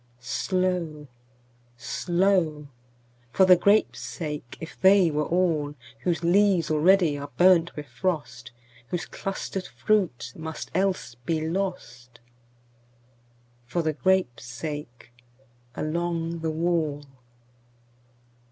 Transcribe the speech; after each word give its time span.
Slow, 0.19 1.07
slow! 1.77 2.69
For 3.31 3.45
the 3.45 3.55
grapes' 3.55 3.99
sake, 3.99 4.57
if 4.59 4.81
they 4.81 5.11
were 5.11 5.27
all, 5.27 5.75
Whose 5.99 6.23
leaves 6.23 6.71
already 6.71 7.19
are 7.19 7.29
burnt 7.37 7.75
with 7.75 7.85
frost, 7.85 8.51
Whose 8.87 9.05
clustered 9.05 9.67
fruit 9.67 10.33
must 10.35 10.71
else 10.73 11.13
be 11.13 11.47
lost—For 11.47 13.83
the 13.83 13.93
grapes' 13.93 14.45
sake 14.45 15.11
along 15.75 16.39
the 16.39 16.49
wall. 16.49 17.05